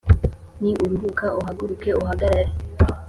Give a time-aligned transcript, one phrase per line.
[0.61, 2.51] ni uruhuka uhaguruke uhagarare